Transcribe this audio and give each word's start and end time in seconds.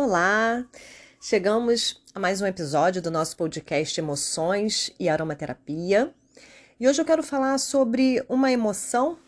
Olá! 0.00 0.64
Chegamos 1.20 2.00
a 2.14 2.20
mais 2.20 2.40
um 2.40 2.46
episódio 2.46 3.02
do 3.02 3.10
nosso 3.10 3.36
podcast 3.36 3.98
Emoções 3.98 4.92
e 4.96 5.08
Aromaterapia. 5.08 6.14
E 6.78 6.86
hoje 6.86 7.00
eu 7.00 7.04
quero 7.04 7.20
falar 7.20 7.58
sobre 7.58 8.24
uma 8.28 8.52
emoção. 8.52 9.18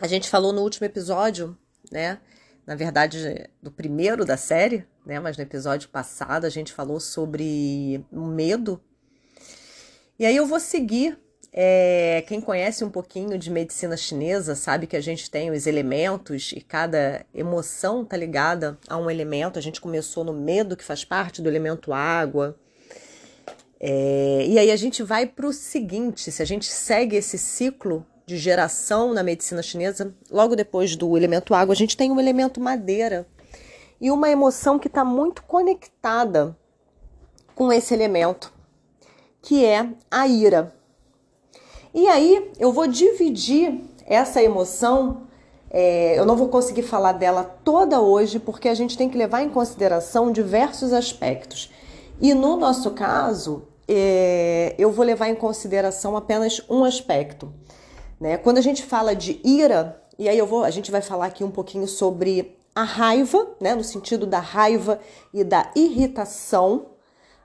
A 0.00 0.06
gente 0.06 0.30
falou 0.30 0.54
no 0.54 0.62
último 0.62 0.86
episódio, 0.86 1.54
né? 1.92 2.18
Na 2.66 2.74
verdade, 2.74 3.46
do 3.62 3.70
primeiro 3.70 4.24
da 4.24 4.38
série, 4.38 4.86
né? 5.04 5.20
Mas 5.20 5.36
no 5.36 5.42
episódio 5.42 5.90
passado 5.90 6.46
a 6.46 6.50
gente 6.50 6.72
falou 6.72 6.98
sobre 6.98 8.02
medo. 8.10 8.82
E 10.18 10.24
aí 10.24 10.34
eu 10.34 10.46
vou 10.46 10.60
seguir 10.60 11.18
é, 11.56 12.24
quem 12.26 12.40
conhece 12.40 12.84
um 12.84 12.90
pouquinho 12.90 13.38
de 13.38 13.48
medicina 13.48 13.96
chinesa 13.96 14.56
sabe 14.56 14.88
que 14.88 14.96
a 14.96 15.00
gente 15.00 15.30
tem 15.30 15.52
os 15.52 15.68
elementos 15.68 16.50
e 16.50 16.60
cada 16.60 17.24
emoção 17.32 18.02
está 18.02 18.16
ligada 18.16 18.76
a 18.88 18.96
um 18.96 19.08
elemento. 19.08 19.56
A 19.56 19.62
gente 19.62 19.80
começou 19.80 20.24
no 20.24 20.32
medo, 20.32 20.76
que 20.76 20.82
faz 20.82 21.04
parte 21.04 21.40
do 21.40 21.48
elemento 21.48 21.92
água. 21.92 22.58
É, 23.78 24.44
e 24.48 24.58
aí 24.58 24.68
a 24.68 24.74
gente 24.74 25.00
vai 25.04 25.26
para 25.26 25.46
o 25.46 25.52
seguinte: 25.52 26.32
se 26.32 26.42
a 26.42 26.44
gente 26.44 26.66
segue 26.66 27.14
esse 27.14 27.38
ciclo 27.38 28.04
de 28.26 28.36
geração 28.36 29.14
na 29.14 29.22
medicina 29.22 29.62
chinesa, 29.62 30.12
logo 30.32 30.56
depois 30.56 30.96
do 30.96 31.16
elemento 31.16 31.54
água, 31.54 31.72
a 31.72 31.76
gente 31.76 31.96
tem 31.96 32.10
o 32.10 32.14
um 32.14 32.20
elemento 32.20 32.60
madeira 32.60 33.28
e 34.00 34.10
uma 34.10 34.28
emoção 34.28 34.76
que 34.76 34.88
está 34.88 35.04
muito 35.04 35.44
conectada 35.44 36.56
com 37.54 37.72
esse 37.72 37.94
elemento, 37.94 38.52
que 39.40 39.64
é 39.64 39.88
a 40.10 40.26
ira. 40.26 40.74
E 41.94 42.08
aí 42.08 42.50
eu 42.58 42.72
vou 42.72 42.88
dividir 42.88 43.80
essa 44.04 44.42
emoção. 44.42 45.28
É, 45.70 46.18
eu 46.18 46.26
não 46.26 46.36
vou 46.36 46.48
conseguir 46.48 46.82
falar 46.82 47.12
dela 47.12 47.44
toda 47.44 48.00
hoje, 48.00 48.40
porque 48.40 48.68
a 48.68 48.74
gente 48.74 48.98
tem 48.98 49.08
que 49.08 49.16
levar 49.16 49.42
em 49.42 49.48
consideração 49.48 50.32
diversos 50.32 50.92
aspectos. 50.92 51.70
E 52.20 52.34
no 52.34 52.56
nosso 52.56 52.90
caso, 52.90 53.62
é, 53.86 54.74
eu 54.76 54.90
vou 54.90 55.04
levar 55.04 55.28
em 55.28 55.36
consideração 55.36 56.16
apenas 56.16 56.60
um 56.68 56.84
aspecto. 56.84 57.52
Né? 58.20 58.36
Quando 58.36 58.58
a 58.58 58.62
gente 58.62 58.82
fala 58.82 59.14
de 59.14 59.40
ira, 59.44 60.02
e 60.18 60.28
aí 60.28 60.36
eu 60.36 60.46
vou, 60.46 60.64
a 60.64 60.70
gente 60.70 60.90
vai 60.90 61.00
falar 61.00 61.26
aqui 61.26 61.44
um 61.44 61.50
pouquinho 61.50 61.86
sobre 61.86 62.58
a 62.74 62.82
raiva, 62.82 63.50
né? 63.60 63.72
no 63.74 63.84
sentido 63.84 64.26
da 64.26 64.40
raiva 64.40 64.98
e 65.32 65.44
da 65.44 65.70
irritação, 65.76 66.86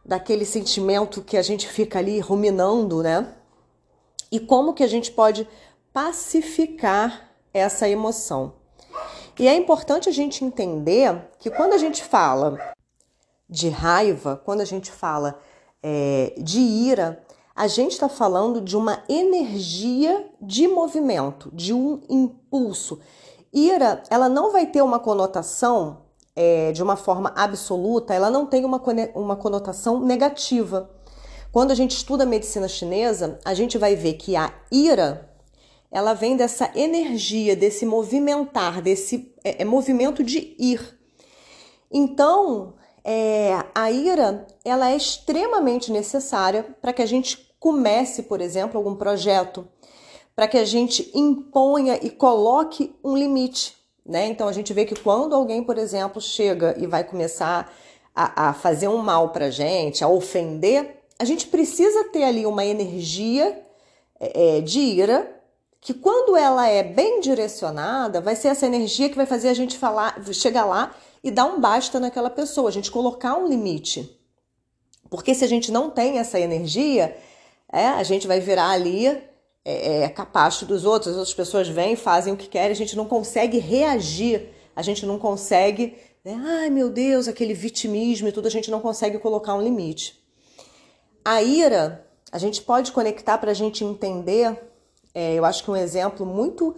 daquele 0.03 0.45
sentimento 0.45 1.21
que 1.21 1.37
a 1.37 1.41
gente 1.43 1.67
fica 1.67 1.99
ali 1.99 2.19
ruminando, 2.19 3.03
né? 3.03 3.27
E 4.31 4.39
como 4.39 4.73
que 4.73 4.83
a 4.83 4.87
gente 4.87 5.11
pode 5.11 5.47
pacificar 5.93 7.29
essa 7.53 7.87
emoção. 7.89 8.53
E 9.39 9.47
é 9.47 9.55
importante 9.55 10.09
a 10.09 10.11
gente 10.11 10.43
entender 10.43 11.29
que 11.39 11.49
quando 11.49 11.73
a 11.73 11.77
gente 11.77 12.03
fala 12.03 12.59
de 13.49 13.69
raiva, 13.69 14.41
quando 14.43 14.61
a 14.61 14.65
gente 14.65 14.91
fala 14.91 15.39
é, 15.81 16.33
de 16.37 16.59
ira, 16.59 17.23
a 17.55 17.67
gente 17.67 17.91
está 17.91 18.07
falando 18.07 18.61
de 18.61 18.77
uma 18.77 19.03
energia 19.09 20.29
de 20.41 20.67
movimento, 20.67 21.49
de 21.53 21.73
um 21.73 22.01
impulso. 22.09 22.99
Ira, 23.51 24.03
ela 24.09 24.29
não 24.29 24.51
vai 24.51 24.65
ter 24.65 24.81
uma 24.81 24.99
conotação 24.99 26.03
é, 26.35 26.71
de 26.71 26.81
uma 26.81 26.95
forma 26.95 27.33
absoluta, 27.35 28.13
ela 28.13 28.29
não 28.29 28.45
tem 28.45 28.63
uma, 28.63 28.81
uma 29.15 29.35
conotação 29.35 29.99
negativa. 29.99 30.89
Quando 31.51 31.71
a 31.71 31.75
gente 31.75 31.95
estuda 31.95 32.23
a 32.23 32.27
medicina 32.27 32.67
chinesa, 32.67 33.39
a 33.43 33.53
gente 33.53 33.77
vai 33.77 33.95
ver 33.95 34.13
que 34.13 34.35
a 34.35 34.53
ira 34.71 35.27
ela 35.91 36.13
vem 36.13 36.37
dessa 36.37 36.71
energia, 36.75 37.55
desse 37.55 37.85
movimentar, 37.85 38.81
desse 38.81 39.33
é, 39.43 39.63
é 39.63 39.65
movimento 39.65 40.23
de 40.23 40.55
ir. 40.59 40.99
Então, 41.91 42.75
é, 43.03 43.63
a 43.73 43.89
ira 43.91 44.45
ela 44.63 44.91
é 44.91 44.95
extremamente 44.95 45.91
necessária 45.91 46.63
para 46.79 46.93
que 46.93 47.01
a 47.01 47.07
gente 47.07 47.55
comece, 47.59 48.23
por 48.23 48.39
exemplo, 48.39 48.77
algum 48.77 48.95
projeto, 48.95 49.67
para 50.35 50.47
que 50.47 50.57
a 50.57 50.65
gente 50.65 51.11
imponha 51.15 51.99
e 52.01 52.11
coloque 52.11 52.95
um 53.03 53.17
limite. 53.17 53.75
Né? 54.05 54.27
Então 54.27 54.47
a 54.47 54.53
gente 54.53 54.71
vê 54.71 54.85
que 54.85 54.95
quando 54.95 55.35
alguém, 55.35 55.63
por 55.63 55.77
exemplo, 55.77 56.21
chega 56.21 56.75
e 56.77 56.85
vai 56.85 57.03
começar 57.03 57.73
a, 58.15 58.49
a 58.49 58.53
fazer 58.53 58.87
um 58.87 58.97
mal 58.97 59.29
para 59.29 59.49
gente, 59.49 60.03
a 60.03 60.07
ofender, 60.07 60.98
a 61.19 61.25
gente 61.25 61.47
precisa 61.47 62.05
ter 62.05 62.23
ali 62.23 62.45
uma 62.45 62.65
energia 62.65 63.61
é, 64.17 64.57
é, 64.57 64.61
de 64.61 64.79
ira 64.79 65.35
que 65.81 65.93
quando 65.93 66.35
ela 66.35 66.67
é 66.67 66.81
bem 66.81 67.19
direcionada, 67.19 68.21
vai 68.21 68.35
ser 68.35 68.49
essa 68.49 68.65
energia 68.65 69.09
que 69.09 69.15
vai 69.15 69.25
fazer 69.25 69.49
a 69.49 69.53
gente 69.53 69.77
falar, 69.77 70.21
chegar 70.33 70.65
lá 70.65 70.95
e 71.21 71.29
dar 71.29 71.45
um 71.45 71.59
basta 71.59 71.99
naquela 71.99 72.29
pessoa, 72.29 72.69
a 72.69 72.71
gente 72.71 72.89
colocar 72.89 73.35
um 73.35 73.47
limite. 73.47 74.17
Porque 75.09 75.35
se 75.35 75.43
a 75.43 75.47
gente 75.47 75.71
não 75.71 75.89
tem 75.89 76.19
essa 76.19 76.39
energia, 76.39 77.15
é, 77.71 77.87
a 77.87 78.03
gente 78.03 78.27
vai 78.27 78.39
virar 78.39 78.69
ali 78.69 79.07
é, 79.07 80.03
é, 80.03 80.09
capacho 80.09 80.65
dos 80.65 80.85
outros, 80.85 81.11
as 81.11 81.17
outras 81.17 81.35
pessoas 81.35 81.67
vêm, 81.67 81.95
fazem 81.95 82.33
o 82.33 82.37
que 82.37 82.47
querem, 82.47 82.71
a 82.71 82.75
gente 82.75 82.95
não 82.95 83.05
consegue 83.05 83.57
reagir, 83.57 84.49
a 84.75 84.81
gente 84.81 85.05
não 85.05 85.19
consegue, 85.19 85.97
né, 86.23 86.41
ai 86.45 86.69
meu 86.69 86.89
Deus, 86.89 87.27
aquele 87.27 87.53
vitimismo 87.53 88.27
e 88.27 88.31
tudo, 88.31 88.47
a 88.47 88.51
gente 88.51 88.71
não 88.71 88.79
consegue 88.79 89.17
colocar 89.19 89.53
um 89.55 89.61
limite. 89.61 90.19
A 91.29 91.43
ira, 91.43 92.03
a 92.31 92.39
gente 92.39 92.59
pode 92.59 92.91
conectar 92.91 93.37
para 93.37 93.51
a 93.51 93.53
gente 93.53 93.85
entender, 93.85 94.59
é, 95.13 95.35
eu 95.35 95.45
acho 95.45 95.63
que 95.63 95.69
um 95.69 95.75
exemplo 95.75 96.25
muito 96.25 96.75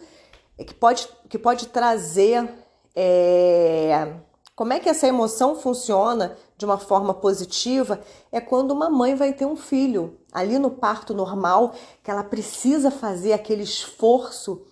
é, 0.57 0.65
que 0.65 0.73
pode, 0.73 1.07
que 1.29 1.39
pode 1.39 1.67
trazer 1.67 2.49
é, 2.93 4.11
como 4.53 4.73
é 4.73 4.79
que 4.81 4.89
essa 4.89 5.07
emoção 5.07 5.55
funciona 5.55 6.35
de 6.57 6.65
uma 6.65 6.77
forma 6.77 7.13
positiva 7.13 8.01
é 8.29 8.41
quando 8.41 8.71
uma 8.71 8.89
mãe 8.89 9.15
vai 9.15 9.31
ter 9.31 9.45
um 9.45 9.55
filho 9.55 10.17
ali 10.33 10.59
no 10.59 10.71
parto 10.71 11.13
normal, 11.13 11.73
que 12.03 12.11
ela 12.11 12.21
precisa 12.21 12.91
fazer 12.91 13.31
aquele 13.31 13.63
esforço, 13.63 14.63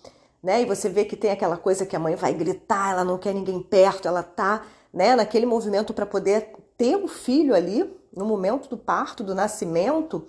né? 0.42 0.60
E 0.60 0.66
você 0.66 0.90
vê 0.90 1.06
que 1.06 1.16
tem 1.16 1.30
aquela 1.30 1.56
coisa 1.56 1.86
que 1.86 1.96
a 1.96 1.98
mãe 1.98 2.16
vai 2.16 2.34
gritar, 2.34 2.92
ela 2.92 3.02
não 3.02 3.16
quer 3.16 3.32
ninguém 3.32 3.62
perto, 3.62 4.06
ela 4.06 4.22
tá, 4.22 4.62
né, 4.92 5.16
naquele 5.16 5.46
movimento 5.46 5.94
para 5.94 6.04
poder 6.04 6.52
ter 6.76 6.96
o 6.96 7.04
um 7.04 7.08
filho 7.08 7.54
ali, 7.54 7.98
no 8.14 8.24
momento 8.24 8.68
do 8.68 8.76
parto, 8.76 9.22
do 9.22 9.34
nascimento, 9.34 10.26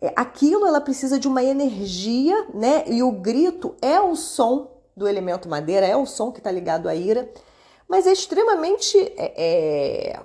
é, 0.00 0.12
aquilo 0.16 0.66
ela 0.66 0.80
precisa 0.80 1.18
de 1.18 1.28
uma 1.28 1.44
energia, 1.44 2.48
né? 2.52 2.84
E 2.88 3.02
o 3.02 3.12
grito 3.12 3.76
é 3.80 4.00
o 4.00 4.16
som 4.16 4.70
do 4.96 5.06
elemento 5.06 5.48
madeira, 5.48 5.86
é 5.86 5.96
o 5.96 6.06
som 6.06 6.32
que 6.32 6.38
está 6.38 6.50
ligado 6.50 6.88
à 6.88 6.94
ira, 6.94 7.32
mas 7.88 8.06
é 8.06 8.12
extremamente. 8.12 8.98
É, 9.16 9.32
é, 9.36 10.20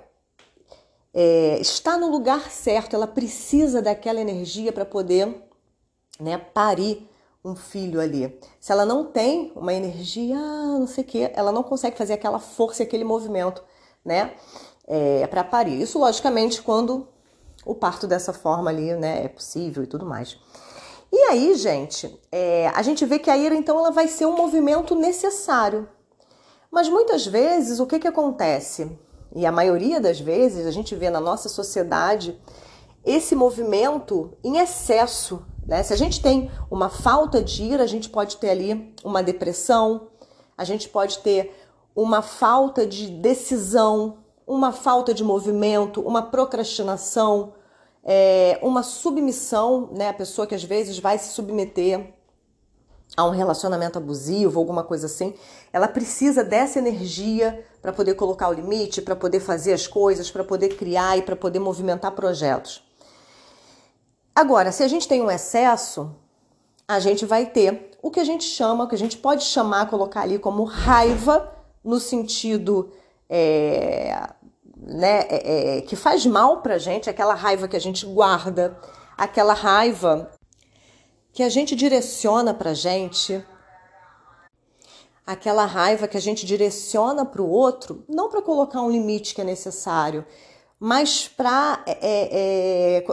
é, 1.14 1.58
está 1.60 1.96
no 1.96 2.10
lugar 2.10 2.50
certo, 2.50 2.94
ela 2.94 3.06
precisa 3.06 3.80
daquela 3.80 4.20
energia 4.20 4.72
para 4.72 4.84
poder 4.84 5.42
né, 6.20 6.38
parir 6.38 7.08
um 7.44 7.54
filho 7.54 8.00
ali. 8.00 8.38
Se 8.60 8.72
ela 8.72 8.84
não 8.84 9.04
tem 9.04 9.52
uma 9.54 9.72
energia, 9.72 10.36
ah, 10.36 10.78
não 10.78 10.86
sei 10.86 11.04
o 11.04 11.06
que, 11.06 11.30
ela 11.34 11.52
não 11.52 11.62
consegue 11.62 11.96
fazer 11.96 12.14
aquela 12.14 12.38
força, 12.38 12.82
aquele 12.82 13.04
movimento, 13.04 13.62
né? 14.04 14.34
É, 14.88 15.26
para 15.26 15.44
parir. 15.44 15.80
Isso, 15.80 15.98
logicamente, 15.98 16.62
quando 16.62 17.06
o 17.64 17.74
parto 17.74 18.06
dessa 18.06 18.32
forma 18.32 18.70
ali, 18.70 18.94
né, 18.94 19.26
é 19.26 19.28
possível 19.28 19.84
e 19.84 19.86
tudo 19.86 20.06
mais. 20.06 20.38
E 21.12 21.16
aí, 21.24 21.54
gente, 21.54 22.18
é, 22.32 22.68
a 22.68 22.82
gente 22.82 23.04
vê 23.04 23.18
que 23.18 23.30
a 23.30 23.36
ira, 23.36 23.54
então, 23.54 23.78
ela 23.78 23.90
vai 23.90 24.08
ser 24.08 24.26
um 24.26 24.34
movimento 24.34 24.94
necessário. 24.94 25.88
Mas 26.70 26.88
muitas 26.88 27.26
vezes, 27.26 27.78
o 27.78 27.86
que, 27.86 27.98
que 27.98 28.08
acontece? 28.08 28.90
E 29.34 29.44
a 29.44 29.52
maioria 29.52 30.00
das 30.00 30.18
vezes, 30.18 30.66
a 30.66 30.70
gente 30.70 30.94
vê 30.94 31.10
na 31.10 31.20
nossa 31.20 31.48
sociedade 31.48 32.38
esse 33.04 33.34
movimento 33.34 34.36
em 34.42 34.58
excesso. 34.58 35.44
Né? 35.66 35.82
Se 35.82 35.92
a 35.92 35.96
gente 35.96 36.20
tem 36.20 36.50
uma 36.70 36.88
falta 36.88 37.42
de 37.42 37.62
ira, 37.62 37.84
a 37.84 37.86
gente 37.86 38.08
pode 38.08 38.36
ter 38.36 38.50
ali 38.50 38.94
uma 39.04 39.22
depressão, 39.22 40.08
a 40.56 40.64
gente 40.64 40.88
pode 40.88 41.18
ter 41.18 41.54
uma 41.94 42.20
falta 42.20 42.86
de 42.86 43.08
decisão, 43.08 44.18
uma 44.48 44.72
falta 44.72 45.12
de 45.12 45.22
movimento, 45.22 46.00
uma 46.00 46.22
procrastinação, 46.22 47.52
é, 48.02 48.58
uma 48.62 48.82
submissão, 48.82 49.90
né? 49.92 50.08
A 50.08 50.14
pessoa 50.14 50.46
que 50.46 50.54
às 50.54 50.64
vezes 50.64 50.98
vai 50.98 51.18
se 51.18 51.34
submeter 51.34 52.14
a 53.14 53.24
um 53.24 53.30
relacionamento 53.30 53.98
abusivo, 53.98 54.58
alguma 54.58 54.82
coisa 54.82 55.06
assim, 55.06 55.34
ela 55.72 55.86
precisa 55.86 56.42
dessa 56.42 56.78
energia 56.78 57.64
para 57.82 57.92
poder 57.92 58.14
colocar 58.14 58.48
o 58.48 58.52
limite, 58.52 59.02
para 59.02 59.16
poder 59.16 59.40
fazer 59.40 59.72
as 59.72 59.86
coisas, 59.86 60.30
para 60.30 60.44
poder 60.44 60.76
criar 60.76 61.18
e 61.18 61.22
para 61.22 61.36
poder 61.36 61.58
movimentar 61.58 62.12
projetos. 62.12 62.82
Agora, 64.34 64.72
se 64.72 64.82
a 64.82 64.88
gente 64.88 65.08
tem 65.08 65.20
um 65.20 65.30
excesso, 65.30 66.14
a 66.86 67.00
gente 67.00 67.26
vai 67.26 67.46
ter 67.46 67.90
o 68.00 68.10
que 68.10 68.20
a 68.20 68.24
gente 68.24 68.44
chama, 68.44 68.84
o 68.84 68.88
que 68.88 68.94
a 68.94 68.98
gente 68.98 69.18
pode 69.18 69.44
chamar, 69.44 69.90
colocar 69.90 70.22
ali 70.22 70.38
como 70.38 70.64
raiva, 70.64 71.52
no 71.82 71.98
sentido 71.98 72.90
é, 73.28 74.28
né, 74.88 75.26
é, 75.28 75.76
é, 75.76 75.80
que 75.82 75.94
faz 75.94 76.24
mal 76.24 76.62
pra 76.62 76.78
gente, 76.78 77.10
aquela 77.10 77.34
raiva 77.34 77.68
que 77.68 77.76
a 77.76 77.80
gente 77.80 78.06
guarda, 78.06 78.80
aquela 79.16 79.52
raiva 79.52 80.30
que 81.30 81.42
a 81.42 81.48
gente 81.50 81.76
direciona 81.76 82.54
pra 82.54 82.72
gente, 82.72 83.44
aquela 85.26 85.66
raiva 85.66 86.08
que 86.08 86.16
a 86.16 86.20
gente 86.20 86.46
direciona 86.46 87.26
para 87.26 87.42
o 87.42 87.50
outro, 87.50 88.02
não 88.08 88.30
para 88.30 88.40
colocar 88.40 88.80
um 88.80 88.90
limite 88.90 89.34
que 89.34 89.42
é 89.42 89.44
necessário, 89.44 90.24
mas 90.80 91.28
para 91.28 91.84
é, 91.86 92.96
é, 93.00 93.06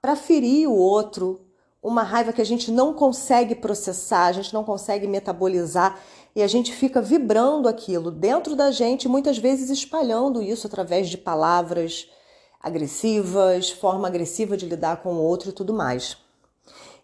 para 0.00 0.14
ferir 0.14 0.68
o 0.68 0.76
outro, 0.76 1.40
uma 1.82 2.04
raiva 2.04 2.32
que 2.32 2.40
a 2.40 2.46
gente 2.46 2.70
não 2.70 2.94
consegue 2.94 3.56
processar, 3.56 4.26
a 4.26 4.32
gente 4.32 4.54
não 4.54 4.62
consegue 4.62 5.08
metabolizar 5.08 5.98
e 6.34 6.42
a 6.42 6.46
gente 6.46 6.72
fica 6.72 7.02
vibrando 7.02 7.68
aquilo 7.68 8.10
dentro 8.10 8.54
da 8.54 8.70
gente, 8.70 9.08
muitas 9.08 9.38
vezes 9.38 9.70
espalhando 9.70 10.42
isso 10.42 10.66
através 10.66 11.08
de 11.08 11.18
palavras 11.18 12.08
agressivas, 12.60 13.70
forma 13.70 14.06
agressiva 14.06 14.56
de 14.56 14.66
lidar 14.66 15.02
com 15.02 15.14
o 15.14 15.22
outro 15.22 15.50
e 15.50 15.52
tudo 15.52 15.72
mais. 15.72 16.16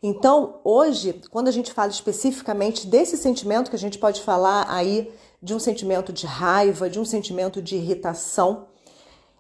Então, 0.02 0.60
hoje, 0.62 1.20
quando 1.30 1.48
a 1.48 1.50
gente 1.50 1.72
fala 1.72 1.90
especificamente 1.90 2.86
desse 2.86 3.16
sentimento, 3.16 3.70
que 3.70 3.76
a 3.76 3.78
gente 3.78 3.98
pode 3.98 4.20
falar 4.20 4.66
aí 4.68 5.12
de 5.42 5.54
um 5.54 5.58
sentimento 5.58 6.12
de 6.12 6.26
raiva, 6.26 6.88
de 6.88 7.00
um 7.00 7.04
sentimento 7.04 7.62
de 7.62 7.76
irritação, 7.76 8.66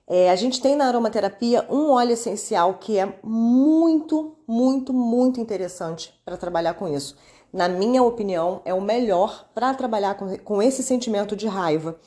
é, 0.08 0.30
a 0.30 0.36
gente 0.36 0.60
tem 0.60 0.76
na 0.76 0.86
aromaterapia 0.86 1.66
um 1.68 1.90
óleo 1.90 2.12
essencial 2.12 2.74
que 2.74 2.96
é 2.96 3.18
muito, 3.24 4.36
muito, 4.46 4.92
muito 4.92 5.40
interessante 5.40 6.14
para 6.24 6.36
trabalhar 6.36 6.74
com 6.74 6.86
isso. 6.86 7.16
Na 7.52 7.68
minha 7.68 8.02
opinião, 8.02 8.62
é 8.64 8.72
o 8.72 8.80
melhor 8.80 9.48
para 9.52 9.74
trabalhar 9.74 10.14
com, 10.14 10.36
com 10.38 10.62
esse 10.62 10.82
sentimento 10.82 11.34
de 11.34 11.48
raiva 11.48 11.98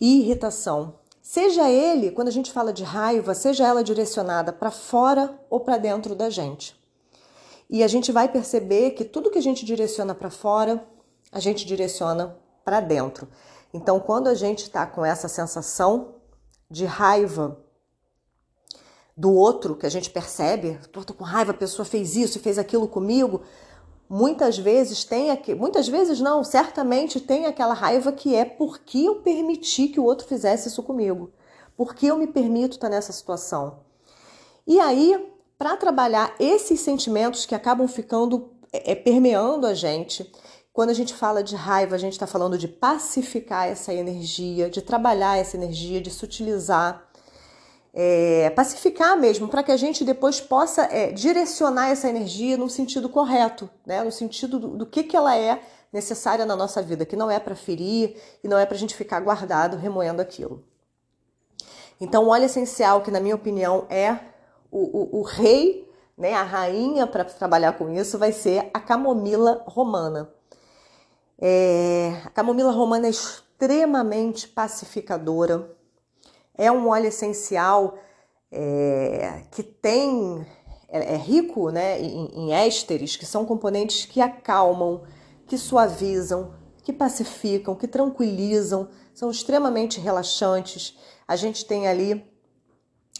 e 0.00 0.20
irritação. 0.20 0.94
Seja 1.20 1.68
ele, 1.68 2.12
quando 2.12 2.28
a 2.28 2.32
gente 2.32 2.52
fala 2.52 2.72
de 2.72 2.84
raiva, 2.84 3.34
seja 3.34 3.66
ela 3.66 3.82
direcionada 3.82 4.52
para 4.52 4.70
fora 4.70 5.38
ou 5.48 5.60
para 5.60 5.78
dentro 5.78 6.14
da 6.14 6.30
gente. 6.30 6.78
E 7.68 7.82
a 7.82 7.88
gente 7.88 8.12
vai 8.12 8.28
perceber 8.28 8.92
que 8.92 9.04
tudo 9.04 9.30
que 9.30 9.38
a 9.38 9.42
gente 9.42 9.64
direciona 9.64 10.14
para 10.14 10.30
fora, 10.30 10.84
a 11.30 11.40
gente 11.40 11.66
direciona 11.66 12.36
para 12.64 12.80
dentro. 12.80 13.28
Então, 13.72 14.00
quando 14.00 14.28
a 14.28 14.34
gente 14.34 14.64
está 14.64 14.86
com 14.86 15.04
essa 15.04 15.28
sensação 15.28 16.19
de 16.70 16.84
raiva 16.84 17.58
do 19.16 19.32
outro, 19.34 19.74
que 19.74 19.84
a 19.84 19.90
gente 19.90 20.08
percebe, 20.08 20.78
tô, 20.92 21.04
tô 21.04 21.12
com 21.12 21.24
raiva, 21.24 21.50
a 21.50 21.54
pessoa 21.54 21.84
fez 21.84 22.16
isso 22.16 22.38
e 22.38 22.40
fez 22.40 22.58
aquilo 22.58 22.88
comigo, 22.88 23.42
muitas 24.08 24.58
vezes 24.58 25.04
tem 25.04 25.30
aqui, 25.30 25.54
muitas 25.54 25.88
vezes 25.88 26.20
não, 26.20 26.42
certamente 26.42 27.20
tem 27.20 27.46
aquela 27.46 27.74
raiva 27.74 28.12
que 28.12 28.34
é 28.34 28.44
porque 28.44 28.98
eu 28.98 29.16
permiti 29.16 29.88
que 29.88 30.00
o 30.00 30.04
outro 30.04 30.26
fizesse 30.26 30.68
isso 30.68 30.82
comigo. 30.82 31.30
Porque 31.76 32.06
eu 32.06 32.16
me 32.16 32.26
permito 32.26 32.76
estar 32.76 32.88
nessa 32.88 33.12
situação. 33.12 33.80
E 34.66 34.78
aí, 34.78 35.30
para 35.56 35.76
trabalhar 35.76 36.34
esses 36.38 36.80
sentimentos 36.80 37.46
que 37.46 37.54
acabam 37.54 37.86
ficando 37.88 38.50
é, 38.72 38.92
é, 38.92 38.94
permeando 38.94 39.66
a 39.66 39.74
gente, 39.74 40.30
quando 40.72 40.90
a 40.90 40.94
gente 40.94 41.12
fala 41.14 41.42
de 41.42 41.56
raiva, 41.56 41.94
a 41.94 41.98
gente 41.98 42.12
está 42.12 42.26
falando 42.26 42.56
de 42.56 42.68
pacificar 42.68 43.68
essa 43.68 43.92
energia, 43.92 44.70
de 44.70 44.80
trabalhar 44.80 45.36
essa 45.36 45.56
energia, 45.56 46.00
de 46.00 46.10
sutilizar, 46.10 47.08
é, 47.92 48.50
pacificar 48.50 49.18
mesmo, 49.18 49.48
para 49.48 49.64
que 49.64 49.72
a 49.72 49.76
gente 49.76 50.04
depois 50.04 50.40
possa 50.40 50.82
é, 50.84 51.10
direcionar 51.10 51.88
essa 51.88 52.08
energia 52.08 52.56
no 52.56 52.70
sentido 52.70 53.08
correto, 53.08 53.68
né? 53.84 54.02
no 54.04 54.12
sentido 54.12 54.60
do, 54.60 54.68
do 54.68 54.86
que, 54.86 55.02
que 55.02 55.16
ela 55.16 55.36
é 55.36 55.60
necessária 55.92 56.46
na 56.46 56.54
nossa 56.54 56.80
vida, 56.80 57.04
que 57.04 57.16
não 57.16 57.28
é 57.28 57.40
para 57.40 57.56
ferir 57.56 58.16
e 58.44 58.48
não 58.48 58.56
é 58.56 58.64
para 58.64 58.76
a 58.76 58.78
gente 58.78 58.94
ficar 58.94 59.18
guardado, 59.20 59.76
remoendo 59.76 60.22
aquilo. 60.22 60.64
Então, 62.00 62.24
o 62.24 62.28
óleo 62.28 62.44
essencial, 62.44 63.02
que 63.02 63.10
na 63.10 63.20
minha 63.20 63.34
opinião 63.34 63.86
é 63.90 64.18
o, 64.70 65.18
o, 65.18 65.20
o 65.20 65.22
rei, 65.22 65.90
né, 66.16 66.32
a 66.34 66.44
rainha 66.44 67.06
para 67.06 67.24
trabalhar 67.24 67.72
com 67.72 67.90
isso, 67.90 68.16
vai 68.16 68.30
ser 68.30 68.70
a 68.72 68.78
camomila 68.78 69.64
romana. 69.66 70.30
É, 71.40 72.20
a 72.24 72.28
camomila 72.28 72.70
romana 72.70 73.06
é 73.06 73.10
extremamente 73.10 74.46
pacificadora. 74.46 75.74
É 76.54 76.70
um 76.70 76.88
óleo 76.88 77.06
essencial 77.06 77.98
é, 78.52 79.44
que 79.50 79.62
tem 79.62 80.46
é, 80.88 81.14
é 81.14 81.16
rico 81.16 81.70
né, 81.70 82.00
em, 82.00 82.26
em 82.34 82.52
ésteres, 82.52 83.16
que 83.16 83.24
são 83.24 83.46
componentes 83.46 84.04
que 84.04 84.20
acalmam, 84.20 85.02
que 85.46 85.56
suavizam, 85.56 86.52
que 86.82 86.92
pacificam, 86.92 87.74
que 87.74 87.88
tranquilizam, 87.88 88.88
são 89.14 89.30
extremamente 89.30 90.00
relaxantes. 90.00 90.98
A 91.26 91.36
gente 91.36 91.64
tem 91.64 91.88
ali 91.88 92.24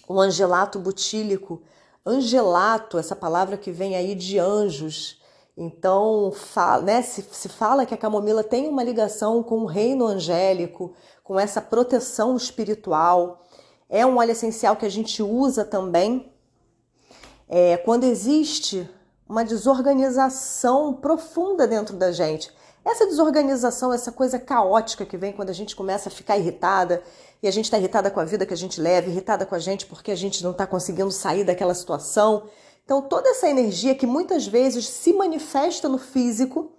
o 0.08 0.20
angelato 0.20 0.78
butílico. 0.78 1.62
Angelato, 2.04 2.98
essa 2.98 3.14
palavra 3.14 3.56
que 3.56 3.70
vem 3.70 3.94
aí 3.94 4.14
de 4.14 4.38
anjos, 4.38 5.19
então, 5.62 6.32
né, 6.82 7.02
se, 7.02 7.22
se 7.30 7.46
fala 7.46 7.84
que 7.84 7.92
a 7.92 7.98
camomila 7.98 8.42
tem 8.42 8.66
uma 8.66 8.82
ligação 8.82 9.42
com 9.42 9.58
o 9.58 9.66
reino 9.66 10.06
angélico, 10.06 10.94
com 11.22 11.38
essa 11.38 11.60
proteção 11.60 12.34
espiritual. 12.34 13.46
É 13.86 14.06
um 14.06 14.16
óleo 14.16 14.30
essencial 14.30 14.74
que 14.74 14.86
a 14.86 14.90
gente 14.90 15.22
usa 15.22 15.62
também 15.62 16.32
é, 17.46 17.76
quando 17.76 18.04
existe 18.04 18.88
uma 19.28 19.44
desorganização 19.44 20.94
profunda 20.94 21.66
dentro 21.66 21.94
da 21.94 22.10
gente. 22.10 22.50
Essa 22.82 23.06
desorganização, 23.06 23.92
essa 23.92 24.10
coisa 24.10 24.38
caótica 24.38 25.04
que 25.04 25.18
vem 25.18 25.34
quando 25.34 25.50
a 25.50 25.52
gente 25.54 25.76
começa 25.76 26.08
a 26.08 26.12
ficar 26.12 26.38
irritada 26.38 27.02
e 27.42 27.46
a 27.46 27.50
gente 27.50 27.66
está 27.66 27.76
irritada 27.76 28.10
com 28.10 28.18
a 28.18 28.24
vida 28.24 28.46
que 28.46 28.54
a 28.54 28.56
gente 28.56 28.80
leva, 28.80 29.10
irritada 29.10 29.44
com 29.44 29.54
a 29.54 29.58
gente 29.58 29.84
porque 29.84 30.10
a 30.10 30.16
gente 30.16 30.42
não 30.42 30.52
está 30.52 30.66
conseguindo 30.66 31.10
sair 31.10 31.44
daquela 31.44 31.74
situação. 31.74 32.48
Então, 32.90 33.02
toda 33.02 33.28
essa 33.28 33.48
energia 33.48 33.94
que 33.94 34.04
muitas 34.04 34.48
vezes 34.48 34.88
se 34.88 35.12
manifesta 35.12 35.88
no 35.88 35.96
físico, 35.96 36.72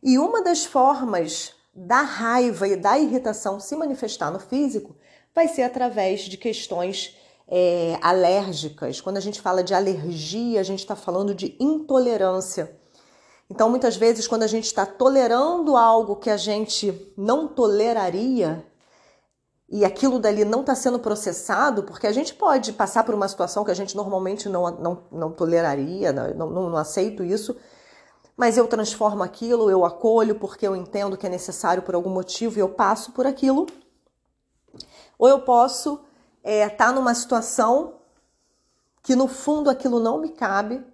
e 0.00 0.16
uma 0.16 0.44
das 0.44 0.64
formas 0.64 1.56
da 1.74 2.02
raiva 2.02 2.68
e 2.68 2.76
da 2.76 2.96
irritação 2.96 3.58
se 3.58 3.74
manifestar 3.74 4.30
no 4.30 4.38
físico 4.38 4.94
vai 5.34 5.48
ser 5.48 5.62
através 5.62 6.20
de 6.20 6.36
questões 6.36 7.16
é, 7.48 7.98
alérgicas. 8.00 9.00
Quando 9.00 9.16
a 9.16 9.20
gente 9.20 9.40
fala 9.40 9.64
de 9.64 9.74
alergia, 9.74 10.60
a 10.60 10.62
gente 10.62 10.78
está 10.78 10.94
falando 10.94 11.34
de 11.34 11.56
intolerância. 11.58 12.78
Então, 13.50 13.68
muitas 13.68 13.96
vezes, 13.96 14.28
quando 14.28 14.44
a 14.44 14.46
gente 14.46 14.66
está 14.66 14.86
tolerando 14.86 15.76
algo 15.76 16.14
que 16.14 16.30
a 16.30 16.36
gente 16.36 17.12
não 17.16 17.48
toleraria, 17.48 18.64
e 19.70 19.84
aquilo 19.84 20.18
dali 20.18 20.44
não 20.44 20.62
está 20.62 20.74
sendo 20.74 20.98
processado, 20.98 21.84
porque 21.84 22.06
a 22.06 22.12
gente 22.12 22.34
pode 22.34 22.72
passar 22.72 23.04
por 23.04 23.14
uma 23.14 23.28
situação 23.28 23.64
que 23.64 23.70
a 23.70 23.74
gente 23.74 23.96
normalmente 23.96 24.48
não, 24.48 24.68
não, 24.72 25.04
não 25.12 25.30
toleraria, 25.30 26.12
não, 26.12 26.50
não, 26.50 26.70
não 26.70 26.76
aceito 26.76 27.22
isso, 27.22 27.56
mas 28.36 28.56
eu 28.56 28.66
transformo 28.66 29.22
aquilo, 29.22 29.70
eu 29.70 29.84
acolho 29.84 30.34
porque 30.34 30.66
eu 30.66 30.74
entendo 30.74 31.16
que 31.16 31.26
é 31.26 31.30
necessário 31.30 31.84
por 31.84 31.94
algum 31.94 32.10
motivo 32.10 32.58
e 32.58 32.60
eu 32.60 32.68
passo 32.68 33.12
por 33.12 33.26
aquilo. 33.26 33.66
Ou 35.16 35.28
eu 35.28 35.42
posso 35.42 36.00
estar 36.42 36.50
é, 36.50 36.68
tá 36.68 36.90
numa 36.90 37.14
situação 37.14 38.00
que 39.02 39.14
no 39.14 39.28
fundo 39.28 39.70
aquilo 39.70 40.00
não 40.00 40.18
me 40.18 40.30
cabe, 40.30 40.84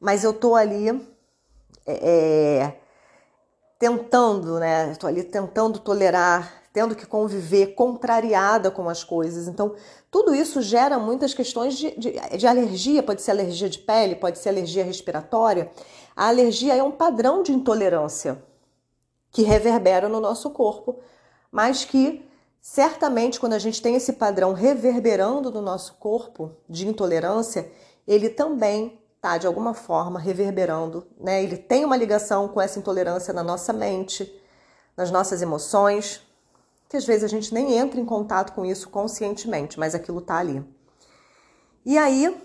mas 0.00 0.24
eu 0.24 0.30
estou 0.30 0.56
ali 0.56 0.88
é, 1.84 2.10
é, 2.64 2.80
tentando, 3.82 4.60
né? 4.60 4.92
Estou 4.92 5.08
ali 5.08 5.24
tentando 5.24 5.80
tolerar, 5.80 6.62
tendo 6.72 6.94
que 6.94 7.04
conviver 7.04 7.74
contrariada 7.74 8.70
com 8.70 8.88
as 8.88 9.02
coisas. 9.02 9.48
Então, 9.48 9.74
tudo 10.08 10.32
isso 10.32 10.62
gera 10.62 11.00
muitas 11.00 11.34
questões 11.34 11.76
de, 11.76 11.90
de, 11.98 12.12
de, 12.12 12.46
alergia, 12.46 13.02
pode 13.02 13.22
ser 13.22 13.32
alergia 13.32 13.68
de 13.68 13.80
pele, 13.80 14.14
pode 14.14 14.38
ser 14.38 14.50
alergia 14.50 14.84
respiratória. 14.84 15.68
A 16.14 16.28
alergia 16.28 16.76
é 16.76 16.82
um 16.82 16.92
padrão 16.92 17.42
de 17.42 17.50
intolerância 17.50 18.40
que 19.32 19.42
reverbera 19.42 20.08
no 20.08 20.20
nosso 20.20 20.50
corpo, 20.50 21.00
mas 21.50 21.84
que 21.84 22.24
certamente 22.60 23.40
quando 23.40 23.54
a 23.54 23.58
gente 23.58 23.82
tem 23.82 23.96
esse 23.96 24.12
padrão 24.12 24.52
reverberando 24.52 25.50
no 25.50 25.60
nosso 25.60 25.94
corpo 25.94 26.52
de 26.68 26.86
intolerância, 26.86 27.68
ele 28.06 28.28
também 28.28 29.01
está 29.22 29.38
de 29.38 29.46
alguma 29.46 29.72
forma 29.72 30.18
reverberando, 30.18 31.06
né? 31.16 31.44
Ele 31.44 31.56
tem 31.56 31.84
uma 31.84 31.96
ligação 31.96 32.48
com 32.48 32.60
essa 32.60 32.80
intolerância 32.80 33.32
na 33.32 33.44
nossa 33.44 33.72
mente, 33.72 34.28
nas 34.96 35.12
nossas 35.12 35.40
emoções, 35.40 36.20
que 36.88 36.96
às 36.96 37.04
vezes 37.04 37.22
a 37.22 37.28
gente 37.28 37.54
nem 37.54 37.78
entra 37.78 38.00
em 38.00 38.04
contato 38.04 38.52
com 38.52 38.66
isso 38.66 38.90
conscientemente, 38.90 39.78
mas 39.78 39.94
aquilo 39.94 40.20
tá 40.20 40.38
ali. 40.38 40.64
E 41.86 41.96
aí, 41.96 42.36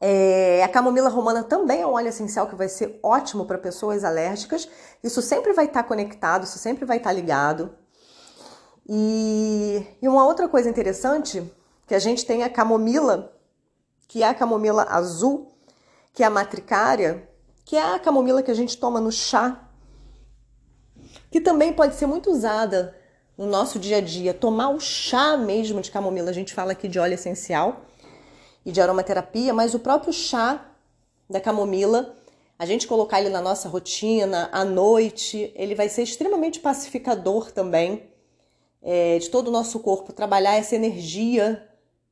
é, 0.00 0.62
a 0.62 0.68
camomila 0.68 1.08
romana 1.08 1.42
também 1.42 1.82
é 1.82 1.86
um 1.86 1.94
óleo 1.94 2.08
essencial 2.08 2.46
que 2.46 2.54
vai 2.54 2.68
ser 2.68 3.00
ótimo 3.02 3.46
para 3.46 3.58
pessoas 3.58 4.04
alérgicas. 4.04 4.68
Isso 5.02 5.20
sempre 5.20 5.52
vai 5.52 5.64
estar 5.64 5.82
tá 5.82 5.88
conectado, 5.88 6.44
isso 6.44 6.58
sempre 6.58 6.84
vai 6.84 6.98
estar 6.98 7.10
tá 7.10 7.16
ligado. 7.16 7.74
E, 8.88 9.84
e 10.00 10.06
uma 10.06 10.24
outra 10.24 10.48
coisa 10.48 10.70
interessante, 10.70 11.52
que 11.84 11.96
a 11.96 11.98
gente 11.98 12.24
tem 12.24 12.44
a 12.44 12.48
camomila, 12.48 13.35
que 14.08 14.22
é 14.22 14.28
a 14.28 14.34
camomila 14.34 14.84
azul, 14.88 15.48
que 16.12 16.22
é 16.22 16.26
a 16.26 16.30
matricária, 16.30 17.28
que 17.64 17.76
é 17.76 17.94
a 17.94 17.98
camomila 17.98 18.42
que 18.42 18.50
a 18.50 18.54
gente 18.54 18.76
toma 18.76 19.00
no 19.00 19.12
chá 19.12 19.66
que 21.30 21.40
também 21.40 21.72
pode 21.72 21.94
ser 21.96 22.06
muito 22.06 22.30
usada 22.30 22.96
no 23.36 23.46
nosso 23.46 23.78
dia 23.78 23.98
a 23.98 24.00
dia. 24.00 24.32
Tomar 24.32 24.70
o 24.70 24.80
chá 24.80 25.36
mesmo 25.36 25.80
de 25.80 25.90
camomila, 25.90 26.30
a 26.30 26.32
gente 26.32 26.54
fala 26.54 26.72
aqui 26.72 26.88
de 26.88 26.98
óleo 26.98 27.14
essencial 27.14 27.82
e 28.64 28.72
de 28.72 28.80
aromaterapia, 28.80 29.52
mas 29.52 29.74
o 29.74 29.78
próprio 29.78 30.12
chá 30.12 30.66
da 31.28 31.40
camomila 31.40 32.14
a 32.58 32.64
gente 32.64 32.86
colocar 32.86 33.20
ele 33.20 33.28
na 33.28 33.42
nossa 33.42 33.68
rotina 33.68 34.48
à 34.50 34.64
noite, 34.64 35.52
ele 35.54 35.74
vai 35.74 35.90
ser 35.90 36.04
extremamente 36.04 36.58
pacificador 36.58 37.52
também 37.52 38.08
é, 38.82 39.18
de 39.18 39.28
todo 39.28 39.48
o 39.48 39.50
nosso 39.50 39.78
corpo, 39.80 40.10
trabalhar 40.10 40.54
essa 40.54 40.74
energia 40.74 41.68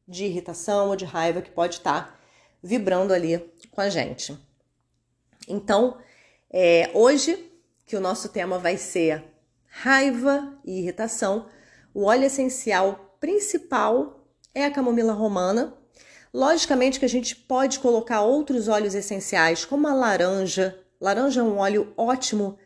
de 0.07 0.25
irritação 0.25 0.89
ou 0.89 0.97
de 0.97 1.05
raiva 1.05 1.43
que 1.43 1.51
pode 1.51 1.77
estar 1.77 2.21
vibrando 2.63 3.13
ali 3.13 3.39
com 3.71 3.81
a 3.81 3.89
gente. 3.89 4.37
Então, 5.49 5.99
é, 6.51 6.91
hoje, 6.95 7.51
que 7.87 7.97
o 7.97 8.01
nosso 8.01 8.29
tema 8.29 8.59
vai 8.59 8.77
ser 8.77 9.25
raiva 9.67 10.57
e 10.65 10.79
irritação, 10.79 11.47
o 11.93 12.05
óleo 12.05 12.25
essencial 12.25 13.17
principal 13.21 14.27
é 14.55 14.65
a 14.65 14.71
camomila 14.71 15.13
romana. 15.13 15.75
Logicamente 16.33 16.99
que 16.99 17.05
a 17.05 17.09
gente 17.09 17.37
pode 17.37 17.79
colocar 17.79 18.23
outros 18.23 18.69
óleos 18.69 18.95
essenciais, 18.95 19.65
como 19.65 19.87
a 19.87 19.95
laranja. 19.95 20.79
Laranja 21.01 21.41
é 21.41 21.45
um 21.45 21.59
óleo 21.59 21.93
ótimo 21.97 22.59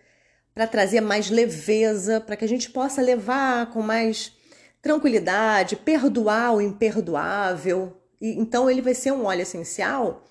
para 0.54 0.66
trazer 0.66 1.00
mais 1.00 1.30
leveza, 1.30 2.20
para 2.20 2.36
que 2.36 2.44
a 2.44 2.48
gente 2.48 2.70
possa 2.70 3.02
levar 3.02 3.70
com 3.70 3.82
mais 3.82 4.32
tranquilidade, 4.82 5.76
perdoar 5.76 6.54
o 6.54 6.60
imperdoável. 6.60 7.96
E, 8.20 8.38
então 8.38 8.70
ele 8.70 8.82
vai 8.82 8.94
ser 8.94 9.12
um 9.12 9.24
óleo 9.24 9.42
essencial 9.42 10.24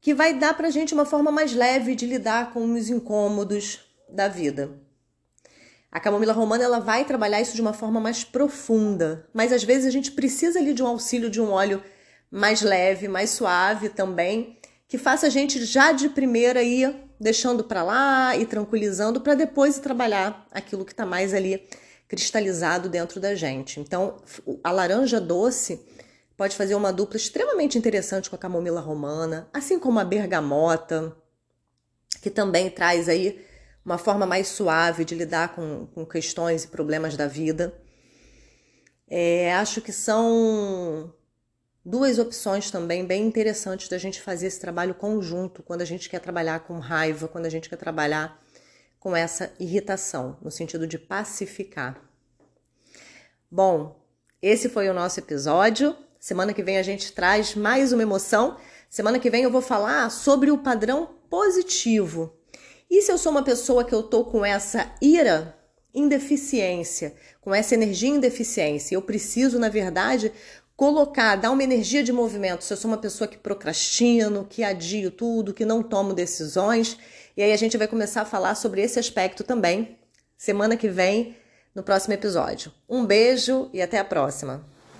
que 0.00 0.14
vai 0.14 0.32
dar 0.34 0.56
para 0.56 0.68
a 0.68 0.70
gente 0.70 0.94
uma 0.94 1.04
forma 1.04 1.30
mais 1.30 1.52
leve 1.52 1.94
de 1.94 2.06
lidar 2.06 2.52
com 2.52 2.64
os 2.72 2.88
incômodos 2.88 3.80
da 4.08 4.28
vida. 4.28 4.70
A 5.90 5.98
camomila 5.98 6.32
romana 6.32 6.64
ela 6.64 6.78
vai 6.78 7.04
trabalhar 7.04 7.40
isso 7.40 7.54
de 7.54 7.60
uma 7.60 7.72
forma 7.72 7.98
mais 7.98 8.22
profunda, 8.22 9.26
mas 9.32 9.52
às 9.52 9.64
vezes 9.64 9.86
a 9.86 9.90
gente 9.90 10.12
precisa 10.12 10.58
ali 10.58 10.72
de 10.72 10.82
um 10.82 10.86
auxílio 10.86 11.30
de 11.30 11.40
um 11.40 11.50
óleo 11.50 11.82
mais 12.30 12.60
leve, 12.62 13.08
mais 13.08 13.30
suave 13.30 13.88
também, 13.88 14.58
que 14.86 14.98
faça 14.98 15.26
a 15.26 15.30
gente 15.30 15.64
já 15.64 15.92
de 15.92 16.08
primeira 16.10 16.62
ir 16.62 16.94
deixando 17.18 17.64
para 17.64 17.82
lá 17.82 18.36
e 18.36 18.46
tranquilizando 18.46 19.20
para 19.20 19.34
depois 19.34 19.78
trabalhar 19.78 20.46
aquilo 20.52 20.84
que 20.84 20.92
está 20.92 21.04
mais 21.04 21.34
ali 21.34 21.66
cristalizado 22.08 22.88
dentro 22.88 23.20
da 23.20 23.34
gente. 23.34 23.78
Então, 23.78 24.16
a 24.64 24.72
laranja 24.72 25.20
doce 25.20 25.80
pode 26.36 26.56
fazer 26.56 26.74
uma 26.74 26.92
dupla 26.92 27.18
extremamente 27.18 27.76
interessante 27.76 28.30
com 28.30 28.36
a 28.36 28.38
camomila 28.38 28.80
romana, 28.80 29.48
assim 29.52 29.78
como 29.78 29.98
a 30.00 30.04
bergamota, 30.04 31.14
que 32.22 32.30
também 32.30 32.70
traz 32.70 33.08
aí 33.08 33.44
uma 33.84 33.98
forma 33.98 34.26
mais 34.26 34.48
suave 34.48 35.04
de 35.04 35.14
lidar 35.14 35.54
com, 35.54 35.86
com 35.94 36.06
questões 36.06 36.64
e 36.64 36.68
problemas 36.68 37.16
da 37.16 37.26
vida. 37.26 37.74
É, 39.06 39.54
acho 39.54 39.80
que 39.80 39.92
são 39.92 41.12
duas 41.84 42.18
opções 42.18 42.70
também 42.70 43.04
bem 43.04 43.26
interessantes 43.26 43.88
da 43.88 43.96
gente 43.96 44.20
fazer 44.20 44.46
esse 44.46 44.60
trabalho 44.60 44.94
conjunto 44.94 45.62
quando 45.62 45.80
a 45.80 45.86
gente 45.86 46.08
quer 46.08 46.20
trabalhar 46.20 46.60
com 46.60 46.78
raiva, 46.78 47.28
quando 47.28 47.46
a 47.46 47.50
gente 47.50 47.68
quer 47.68 47.76
trabalhar 47.76 48.38
com 48.98 49.14
essa 49.14 49.52
irritação, 49.58 50.36
no 50.42 50.50
sentido 50.50 50.86
de 50.86 50.98
pacificar. 50.98 52.00
Bom, 53.50 54.04
esse 54.42 54.68
foi 54.68 54.88
o 54.88 54.94
nosso 54.94 55.20
episódio. 55.20 55.96
Semana 56.20 56.52
que 56.52 56.62
vem 56.62 56.78
a 56.78 56.82
gente 56.82 57.12
traz 57.12 57.54
mais 57.54 57.92
uma 57.92 58.02
emoção. 58.02 58.56
Semana 58.90 59.18
que 59.18 59.30
vem 59.30 59.42
eu 59.42 59.50
vou 59.50 59.62
falar 59.62 60.10
sobre 60.10 60.50
o 60.50 60.58
padrão 60.58 61.14
positivo. 61.30 62.36
E 62.90 63.02
se 63.02 63.12
eu 63.12 63.18
sou 63.18 63.32
uma 63.32 63.42
pessoa 63.42 63.84
que 63.84 63.94
eu 63.94 64.02
tô 64.02 64.24
com 64.24 64.44
essa 64.44 64.94
ira 65.00 65.56
em 65.94 66.08
deficiência, 66.08 67.14
com 67.40 67.54
essa 67.54 67.74
energia 67.74 68.08
em 68.08 68.20
deficiência, 68.20 68.94
eu 68.94 69.02
preciso, 69.02 69.58
na 69.58 69.68
verdade, 69.68 70.32
colocar, 70.78 71.34
dar 71.34 71.50
uma 71.50 71.64
energia 71.64 72.04
de 72.04 72.12
movimento. 72.12 72.62
Se 72.62 72.72
eu 72.72 72.76
sou 72.76 72.88
uma 72.88 72.96
pessoa 72.96 73.26
que 73.26 73.36
procrastino, 73.36 74.46
que 74.48 74.62
adio 74.62 75.10
tudo, 75.10 75.52
que 75.52 75.64
não 75.64 75.82
tomo 75.82 76.14
decisões, 76.14 76.96
e 77.36 77.42
aí 77.42 77.52
a 77.52 77.56
gente 77.56 77.76
vai 77.76 77.88
começar 77.88 78.22
a 78.22 78.24
falar 78.24 78.54
sobre 78.54 78.80
esse 78.80 78.96
aspecto 78.96 79.42
também 79.42 79.98
semana 80.36 80.76
que 80.76 80.88
vem 80.88 81.36
no 81.74 81.82
próximo 81.82 82.14
episódio. 82.14 82.72
Um 82.88 83.04
beijo 83.04 83.68
e 83.72 83.82
até 83.82 83.98
a 83.98 84.04
próxima. 84.04 84.64